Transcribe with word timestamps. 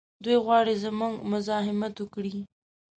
دوی 0.23 0.37
غواړي 0.45 0.73
زموږ 0.83 1.13
مزاحمت 1.31 1.95
وکړي. 1.99 2.35